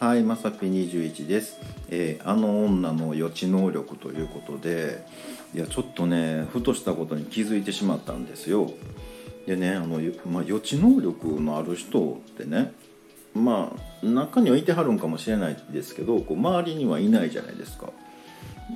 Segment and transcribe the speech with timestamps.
[0.00, 1.58] はいまさぴ21です、
[1.88, 5.04] えーあの女の予知能力ということで
[5.52, 8.70] いやちょっとねふとしたことに気づいてしまったんですよ。
[9.48, 12.72] でねあの、まあ、予知能力のある人ってね
[13.34, 17.90] まあ中にはいてはるんかもしれないですけどこう周りにはいないじゃないですか。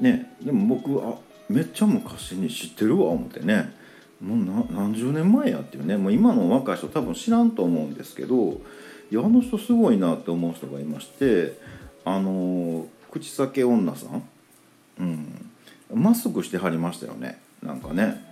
[0.01, 1.15] ねでも僕あ
[1.49, 3.73] めっちゃ昔に知ってるわ思ってね。
[4.21, 5.97] もう何十年前やっていうね。
[5.97, 8.61] もう今の若い人多分知らんと思うんですけど
[9.13, 11.59] いやあの人すごいなって思う人がいまして
[12.03, 14.23] あの口裂け女さん？
[15.01, 15.51] うん。
[15.95, 17.39] マスクしてはりましたよね。
[17.63, 18.25] なんかね。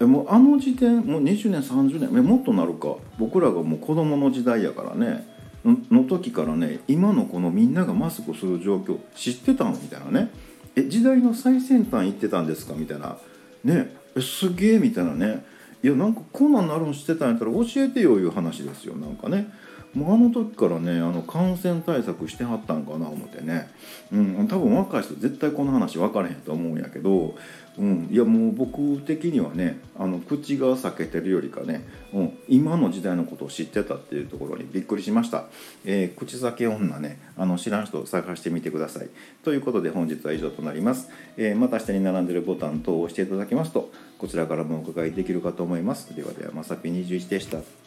[0.00, 2.96] えもあの時点もう20年30年もっとなるか。
[3.18, 5.26] 僕らがもう子供の時代やからね。
[5.64, 10.30] の時からね今のこのみんながマスクする状況知ってたのみたいなね。
[10.76, 12.74] え時代の最先端行ってたんですか？
[12.74, 13.16] みたいな。
[13.64, 13.96] ね。
[14.14, 15.42] えすげえみたいなね。
[15.84, 19.52] いやなんかこんなんなるの知ってたんやったら教えてよいう話ですよなんかね。
[19.94, 23.70] もうあの時からねあの感染対策してはったんかな思ってね、
[24.12, 27.36] うん、多分若い人絶対この話分からへんと思うんやけど、
[27.78, 35.44] うん、いやもう僕的にはねあの口が裂けてるよりかね、うん、今の時代のことを知ってたっていうところにびっくりしました、
[35.84, 39.08] えー口裂け女ねあの知らん人を探してみてください。
[39.42, 46.14] ということで本日は以上となります、えーまた下に並んでるボタン等を押していただきますとこちらからもお伺いできるかと思います。
[46.14, 47.83] ではではまさぴ21でした。